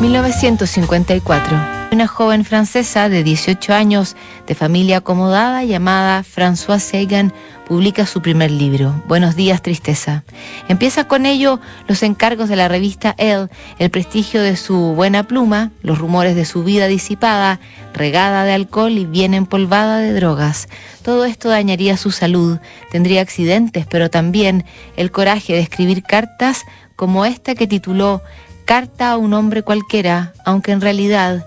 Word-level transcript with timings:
1954. 0.00 1.74
Una 1.92 2.06
joven 2.08 2.44
francesa 2.44 3.08
de 3.08 3.22
18 3.22 3.72
años, 3.72 4.16
de 4.46 4.54
familia 4.54 4.98
acomodada, 4.98 5.62
llamada 5.64 6.24
Françoise 6.24 6.82
Sagan, 6.82 7.32
publica 7.68 8.04
su 8.04 8.20
primer 8.20 8.50
libro, 8.50 9.02
Buenos 9.06 9.36
días, 9.36 9.62
tristeza. 9.62 10.24
Empieza 10.68 11.06
con 11.06 11.24
ello 11.24 11.60
los 11.86 12.02
encargos 12.02 12.48
de 12.48 12.56
la 12.56 12.68
revista 12.68 13.14
Elle, 13.16 13.48
el 13.78 13.90
prestigio 13.90 14.42
de 14.42 14.56
su 14.56 14.76
buena 14.94 15.22
pluma, 15.22 15.70
los 15.82 15.98
rumores 15.98 16.34
de 16.34 16.44
su 16.44 16.64
vida 16.64 16.88
disipada, 16.88 17.60
regada 17.94 18.44
de 18.44 18.52
alcohol 18.52 18.92
y 18.92 19.06
bien 19.06 19.32
empolvada 19.32 19.98
de 19.98 20.12
drogas. 20.12 20.68
Todo 21.02 21.24
esto 21.24 21.48
dañaría 21.48 21.96
su 21.96 22.10
salud, 22.10 22.58
tendría 22.90 23.20
accidentes, 23.20 23.86
pero 23.86 24.10
también 24.10 24.64
el 24.96 25.12
coraje 25.12 25.52
de 25.52 25.60
escribir 25.60 26.02
cartas 26.02 26.62
como 26.96 27.24
esta 27.24 27.54
que 27.54 27.66
tituló 27.66 28.22
Carta 28.64 29.10
a 29.10 29.18
un 29.18 29.34
hombre 29.34 29.62
cualquiera, 29.62 30.32
aunque 30.46 30.72
en 30.72 30.80
realidad 30.80 31.46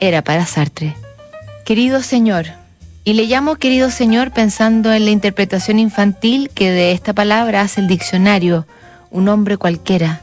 era 0.00 0.22
para 0.22 0.46
Sartre. 0.46 0.96
Querido 1.66 2.02
señor, 2.02 2.46
y 3.04 3.12
le 3.12 3.26
llamo 3.26 3.56
querido 3.56 3.90
señor 3.90 4.32
pensando 4.32 4.94
en 4.94 5.04
la 5.04 5.10
interpretación 5.10 5.78
infantil 5.78 6.48
que 6.54 6.70
de 6.70 6.92
esta 6.92 7.12
palabra 7.12 7.60
hace 7.60 7.82
el 7.82 7.86
diccionario, 7.86 8.66
un 9.10 9.28
hombre 9.28 9.58
cualquiera. 9.58 10.22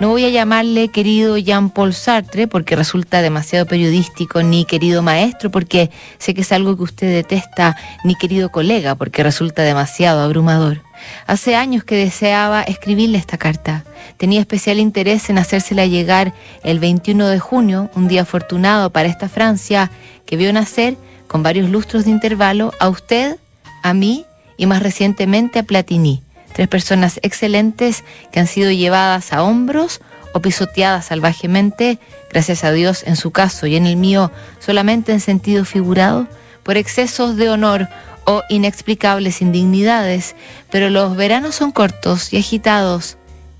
No 0.00 0.08
voy 0.08 0.24
a 0.24 0.30
llamarle 0.30 0.88
querido 0.88 1.36
Jean-Paul 1.36 1.92
Sartre 1.92 2.48
porque 2.48 2.74
resulta 2.74 3.20
demasiado 3.20 3.66
periodístico, 3.66 4.42
ni 4.42 4.64
querido 4.64 5.02
maestro 5.02 5.50
porque 5.50 5.90
sé 6.16 6.32
que 6.32 6.40
es 6.40 6.52
algo 6.52 6.74
que 6.76 6.84
usted 6.84 7.12
detesta, 7.12 7.76
ni 8.02 8.14
querido 8.14 8.50
colega 8.50 8.94
porque 8.94 9.22
resulta 9.22 9.62
demasiado 9.62 10.22
abrumador. 10.22 10.85
Hace 11.26 11.56
años 11.56 11.84
que 11.84 11.96
deseaba 11.96 12.62
escribirle 12.62 13.18
esta 13.18 13.38
carta. 13.38 13.84
Tenía 14.16 14.40
especial 14.40 14.78
interés 14.78 15.28
en 15.30 15.38
hacérsela 15.38 15.86
llegar 15.86 16.32
el 16.62 16.78
21 16.78 17.28
de 17.28 17.38
junio, 17.38 17.90
un 17.94 18.08
día 18.08 18.22
afortunado 18.22 18.90
para 18.90 19.08
esta 19.08 19.28
Francia 19.28 19.90
que 20.24 20.36
vio 20.36 20.52
nacer, 20.52 20.96
con 21.28 21.42
varios 21.42 21.70
lustros 21.70 22.04
de 22.04 22.10
intervalo, 22.10 22.72
a 22.78 22.88
usted, 22.88 23.36
a 23.82 23.94
mí 23.94 24.24
y 24.56 24.66
más 24.66 24.82
recientemente 24.82 25.58
a 25.58 25.62
Platini 25.62 26.22
Tres 26.56 26.68
personas 26.68 27.20
excelentes 27.22 28.02
que 28.32 28.40
han 28.40 28.46
sido 28.46 28.70
llevadas 28.70 29.34
a 29.34 29.42
hombros 29.42 30.00
o 30.32 30.40
pisoteadas 30.40 31.04
salvajemente, 31.04 31.98
gracias 32.30 32.64
a 32.64 32.72
Dios 32.72 33.02
en 33.06 33.16
su 33.16 33.30
caso 33.30 33.66
y 33.66 33.76
en 33.76 33.86
el 33.86 33.96
mío 33.96 34.32
solamente 34.58 35.12
en 35.12 35.20
sentido 35.20 35.66
figurado, 35.66 36.26
por 36.62 36.78
excesos 36.78 37.36
de 37.36 37.50
honor 37.50 37.88
o 38.26 38.42
inexplicables 38.48 39.40
indignidades, 39.40 40.36
pero 40.70 40.90
los 40.90 41.16
veranos 41.16 41.54
son 41.54 41.72
cortos 41.72 42.32
y 42.32 42.36
agitados 42.36 43.16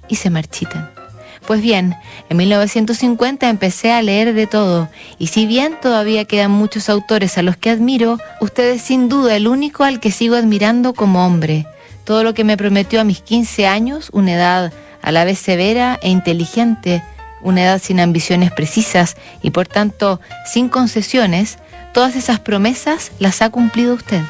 y 0.08 0.16
se 0.16 0.30
marchitan. 0.30 0.90
Pues 1.46 1.60
bien, 1.60 1.94
en 2.28 2.36
1950 2.36 3.48
empecé 3.48 3.92
a 3.92 4.02
leer 4.02 4.34
de 4.34 4.46
todo, 4.46 4.88
y 5.18 5.28
si 5.28 5.46
bien 5.46 5.78
todavía 5.80 6.24
quedan 6.24 6.50
muchos 6.50 6.88
autores 6.88 7.38
a 7.38 7.42
los 7.42 7.56
que 7.56 7.70
admiro, 7.70 8.18
usted 8.40 8.72
es 8.72 8.82
sin 8.82 9.08
duda 9.08 9.36
el 9.36 9.46
único 9.46 9.84
al 9.84 10.00
que 10.00 10.10
sigo 10.10 10.34
admirando 10.34 10.92
como 10.92 11.24
hombre 11.24 11.66
todo 12.06 12.22
lo 12.22 12.34
que 12.34 12.44
me 12.44 12.56
prometió 12.56 13.00
a 13.00 13.04
mis 13.04 13.20
15 13.20 13.66
años, 13.66 14.10
una 14.12 14.34
edad 14.34 14.72
a 15.02 15.12
la 15.12 15.24
vez 15.24 15.40
severa 15.40 15.98
e 16.00 16.08
inteligente, 16.08 17.02
una 17.42 17.64
edad 17.64 17.82
sin 17.82 17.98
ambiciones 17.98 18.52
precisas 18.52 19.16
y 19.42 19.50
por 19.50 19.66
tanto 19.66 20.20
sin 20.46 20.68
concesiones, 20.68 21.58
todas 21.92 22.14
esas 22.14 22.38
promesas 22.38 23.10
las 23.18 23.42
ha 23.42 23.50
cumplido 23.50 23.94
usted. 23.94 24.22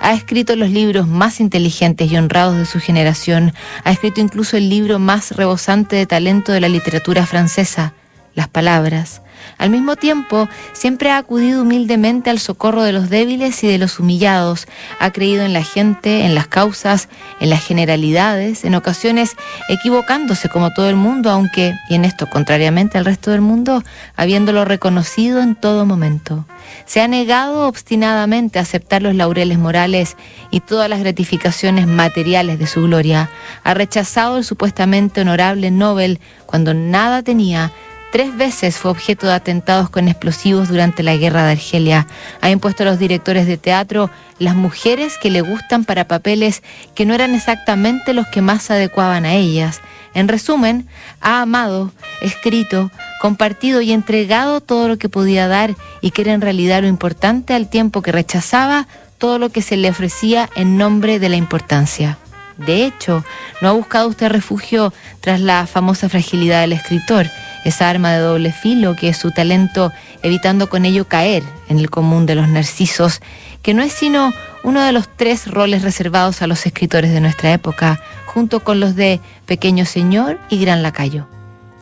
Ha 0.00 0.12
escrito 0.12 0.56
los 0.56 0.70
libros 0.70 1.08
más 1.08 1.40
inteligentes 1.40 2.10
y 2.10 2.16
honrados 2.16 2.56
de 2.58 2.66
su 2.66 2.80
generación, 2.80 3.54
ha 3.84 3.92
escrito 3.92 4.20
incluso 4.20 4.56
el 4.56 4.68
libro 4.68 4.98
más 4.98 5.32
rebosante 5.32 5.96
de 5.96 6.06
talento 6.06 6.52
de 6.52 6.60
la 6.60 6.68
literatura 6.68 7.26
francesa, 7.26 7.94
Las 8.34 8.48
Palabras. 8.48 9.21
Al 9.62 9.70
mismo 9.70 9.94
tiempo, 9.94 10.48
siempre 10.72 11.12
ha 11.12 11.18
acudido 11.18 11.62
humildemente 11.62 12.30
al 12.30 12.40
socorro 12.40 12.82
de 12.82 12.90
los 12.90 13.08
débiles 13.10 13.62
y 13.62 13.68
de 13.68 13.78
los 13.78 14.00
humillados, 14.00 14.66
ha 14.98 15.12
creído 15.12 15.44
en 15.44 15.52
la 15.52 15.62
gente, 15.62 16.24
en 16.24 16.34
las 16.34 16.48
causas, 16.48 17.08
en 17.38 17.48
las 17.48 17.64
generalidades, 17.64 18.64
en 18.64 18.74
ocasiones 18.74 19.36
equivocándose 19.68 20.48
como 20.48 20.72
todo 20.72 20.90
el 20.90 20.96
mundo, 20.96 21.30
aunque, 21.30 21.74
y 21.88 21.94
en 21.94 22.04
esto 22.04 22.28
contrariamente 22.28 22.98
al 22.98 23.04
resto 23.04 23.30
del 23.30 23.40
mundo, 23.40 23.84
habiéndolo 24.16 24.64
reconocido 24.64 25.40
en 25.40 25.54
todo 25.54 25.86
momento. 25.86 26.44
Se 26.84 27.00
ha 27.00 27.06
negado 27.06 27.68
obstinadamente 27.68 28.58
a 28.58 28.62
aceptar 28.62 29.00
los 29.00 29.14
laureles 29.14 29.58
morales 29.58 30.16
y 30.50 30.58
todas 30.58 30.90
las 30.90 30.98
gratificaciones 30.98 31.86
materiales 31.86 32.58
de 32.58 32.66
su 32.66 32.82
gloria. 32.82 33.30
Ha 33.62 33.74
rechazado 33.74 34.38
el 34.38 34.44
supuestamente 34.44 35.20
honorable 35.20 35.70
Nobel 35.70 36.18
cuando 36.46 36.74
nada 36.74 37.22
tenía 37.22 37.70
Tres 38.12 38.36
veces 38.36 38.76
fue 38.76 38.90
objeto 38.90 39.26
de 39.26 39.32
atentados 39.32 39.88
con 39.88 40.06
explosivos 40.06 40.68
durante 40.68 41.02
la 41.02 41.16
guerra 41.16 41.46
de 41.46 41.52
Argelia. 41.52 42.06
Ha 42.42 42.50
impuesto 42.50 42.82
a 42.82 42.86
los 42.86 42.98
directores 42.98 43.46
de 43.46 43.56
teatro 43.56 44.10
las 44.38 44.54
mujeres 44.54 45.16
que 45.16 45.30
le 45.30 45.40
gustan 45.40 45.86
para 45.86 46.06
papeles 46.06 46.62
que 46.94 47.06
no 47.06 47.14
eran 47.14 47.34
exactamente 47.34 48.12
los 48.12 48.26
que 48.26 48.42
más 48.42 48.70
adecuaban 48.70 49.24
a 49.24 49.32
ellas. 49.32 49.80
En 50.12 50.28
resumen, 50.28 50.86
ha 51.22 51.40
amado, 51.40 51.90
escrito, 52.20 52.90
compartido 53.22 53.80
y 53.80 53.92
entregado 53.92 54.60
todo 54.60 54.88
lo 54.88 54.98
que 54.98 55.08
podía 55.08 55.48
dar 55.48 55.74
y 56.02 56.10
que 56.10 56.20
era 56.20 56.34
en 56.34 56.42
realidad 56.42 56.82
lo 56.82 56.88
importante 56.88 57.54
al 57.54 57.70
tiempo 57.70 58.02
que 58.02 58.12
rechazaba 58.12 58.88
todo 59.16 59.38
lo 59.38 59.48
que 59.48 59.62
se 59.62 59.78
le 59.78 59.88
ofrecía 59.88 60.50
en 60.54 60.76
nombre 60.76 61.18
de 61.18 61.30
la 61.30 61.36
importancia. 61.36 62.18
De 62.58 62.84
hecho, 62.84 63.24
no 63.62 63.70
ha 63.70 63.72
buscado 63.72 64.06
usted 64.06 64.28
refugio 64.28 64.92
tras 65.22 65.40
la 65.40 65.66
famosa 65.66 66.10
fragilidad 66.10 66.60
del 66.60 66.74
escritor 66.74 67.30
esa 67.64 67.88
arma 67.88 68.12
de 68.12 68.18
doble 68.18 68.52
filo 68.52 68.96
que 68.96 69.08
es 69.08 69.16
su 69.16 69.30
talento, 69.30 69.92
evitando 70.22 70.68
con 70.68 70.84
ello 70.84 71.06
caer 71.06 71.42
en 71.68 71.78
el 71.78 71.90
común 71.90 72.26
de 72.26 72.34
los 72.34 72.48
narcisos, 72.48 73.20
que 73.62 73.74
no 73.74 73.82
es 73.82 73.92
sino 73.92 74.32
uno 74.64 74.82
de 74.82 74.92
los 74.92 75.08
tres 75.16 75.46
roles 75.46 75.82
reservados 75.82 76.42
a 76.42 76.46
los 76.46 76.66
escritores 76.66 77.12
de 77.12 77.20
nuestra 77.20 77.52
época, 77.52 78.00
junto 78.26 78.60
con 78.60 78.80
los 78.80 78.96
de 78.96 79.20
Pequeño 79.46 79.84
Señor 79.84 80.38
y 80.48 80.60
Gran 80.60 80.82
Lacayo. 80.82 81.26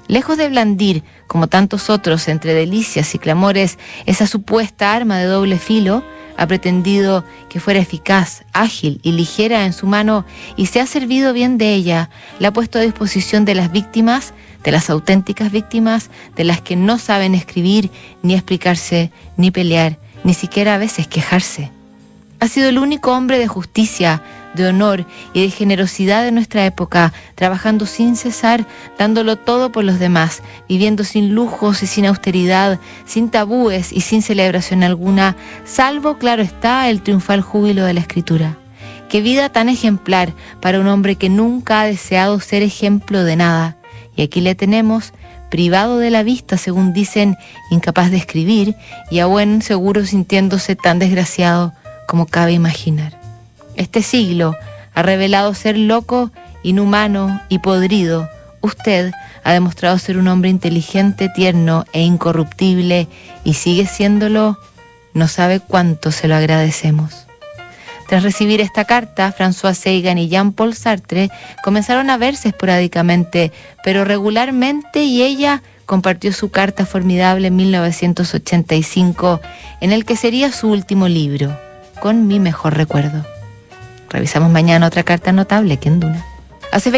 Lejos 0.08 0.36
de 0.36 0.48
blandir, 0.48 1.04
como 1.28 1.46
tantos 1.46 1.88
otros, 1.88 2.26
entre 2.26 2.52
delicias 2.52 3.14
y 3.14 3.18
clamores, 3.18 3.78
esa 4.06 4.26
supuesta 4.26 4.92
arma 4.92 5.18
de 5.18 5.26
doble 5.26 5.56
filo, 5.58 6.02
ha 6.40 6.46
pretendido 6.46 7.22
que 7.48 7.60
fuera 7.60 7.78
eficaz, 7.78 8.44
ágil 8.52 8.98
y 9.02 9.12
ligera 9.12 9.66
en 9.66 9.72
su 9.72 9.86
mano 9.86 10.24
y 10.56 10.66
se 10.66 10.80
ha 10.80 10.86
servido 10.86 11.32
bien 11.32 11.58
de 11.58 11.74
ella, 11.74 12.10
la 12.38 12.48
ha 12.48 12.52
puesto 12.52 12.78
a 12.78 12.82
disposición 12.82 13.44
de 13.44 13.54
las 13.54 13.70
víctimas 13.70 14.32
de 14.64 14.72
las 14.72 14.90
auténticas 14.90 15.50
víctimas, 15.50 16.10
de 16.36 16.44
las 16.44 16.60
que 16.60 16.76
no 16.76 16.98
saben 16.98 17.34
escribir, 17.34 17.90
ni 18.22 18.34
explicarse, 18.34 19.10
ni 19.36 19.50
pelear, 19.50 19.98
ni 20.24 20.34
siquiera 20.34 20.74
a 20.74 20.78
veces 20.78 21.06
quejarse. 21.06 21.70
Ha 22.40 22.48
sido 22.48 22.68
el 22.68 22.78
único 22.78 23.12
hombre 23.12 23.38
de 23.38 23.46
justicia, 23.46 24.22
de 24.54 24.66
honor 24.66 25.06
y 25.32 25.42
de 25.42 25.50
generosidad 25.50 26.22
de 26.22 26.32
nuestra 26.32 26.64
época, 26.66 27.12
trabajando 27.34 27.86
sin 27.86 28.16
cesar, 28.16 28.66
dándolo 28.98 29.36
todo 29.36 29.72
por 29.72 29.84
los 29.84 29.98
demás, 29.98 30.42
viviendo 30.68 31.04
sin 31.04 31.34
lujos 31.34 31.82
y 31.82 31.86
sin 31.86 32.06
austeridad, 32.06 32.78
sin 33.04 33.30
tabúes 33.30 33.92
y 33.92 34.00
sin 34.00 34.22
celebración 34.22 34.82
alguna, 34.82 35.36
salvo, 35.64 36.18
claro 36.18 36.42
está, 36.42 36.88
el 36.88 37.02
triunfal 37.02 37.40
júbilo 37.40 37.84
de 37.84 37.94
la 37.94 38.00
escritura. 38.00 38.56
Qué 39.08 39.20
vida 39.20 39.48
tan 39.48 39.68
ejemplar 39.68 40.32
para 40.60 40.78
un 40.78 40.86
hombre 40.86 41.16
que 41.16 41.28
nunca 41.28 41.80
ha 41.80 41.86
deseado 41.86 42.38
ser 42.40 42.62
ejemplo 42.62 43.24
de 43.24 43.36
nada 43.36 43.76
y 44.16 44.22
aquí 44.22 44.40
le 44.40 44.54
tenemos 44.54 45.12
privado 45.50 45.98
de 45.98 46.10
la 46.10 46.22
vista, 46.22 46.56
según 46.56 46.92
dicen, 46.92 47.36
incapaz 47.70 48.10
de 48.10 48.18
escribir 48.18 48.76
y 49.10 49.18
a 49.18 49.26
buen 49.26 49.62
seguro 49.62 50.06
sintiéndose 50.06 50.76
tan 50.76 50.98
desgraciado 50.98 51.72
como 52.06 52.26
cabe 52.26 52.52
imaginar. 52.52 53.19
Este 53.76 54.02
siglo 54.02 54.56
ha 54.94 55.02
revelado 55.02 55.54
ser 55.54 55.78
loco, 55.78 56.30
inhumano 56.62 57.40
y 57.48 57.58
podrido. 57.58 58.28
Usted 58.60 59.12
ha 59.44 59.52
demostrado 59.52 59.98
ser 59.98 60.18
un 60.18 60.28
hombre 60.28 60.50
inteligente, 60.50 61.28
tierno 61.28 61.84
e 61.92 62.02
incorruptible 62.02 63.08
y 63.44 63.54
sigue 63.54 63.86
siéndolo. 63.86 64.58
No 65.14 65.28
sabe 65.28 65.60
cuánto 65.60 66.12
se 66.12 66.28
lo 66.28 66.36
agradecemos. 66.36 67.26
Tras 68.08 68.24
recibir 68.24 68.60
esta 68.60 68.84
carta, 68.84 69.32
François 69.32 69.72
Sagan 69.72 70.18
y 70.18 70.28
Jean-Paul 70.28 70.74
Sartre 70.74 71.30
comenzaron 71.62 72.10
a 72.10 72.16
verse 72.16 72.48
esporádicamente, 72.48 73.52
pero 73.84 74.04
regularmente 74.04 75.04
y 75.04 75.22
ella 75.22 75.62
compartió 75.86 76.32
su 76.32 76.50
carta 76.50 76.86
formidable 76.86 77.46
en 77.46 77.56
1985, 77.56 79.40
en 79.80 79.92
el 79.92 80.04
que 80.04 80.16
sería 80.16 80.50
su 80.50 80.68
último 80.70 81.06
libro, 81.06 81.56
con 82.00 82.26
mi 82.26 82.40
mejor 82.40 82.76
recuerdo. 82.76 83.24
Revisamos 84.10 84.50
mañana 84.50 84.86
otra 84.86 85.04
carta 85.04 85.32
notable 85.32 85.78
que 85.78 85.88
en 85.88 86.00
Duna. 86.00 86.24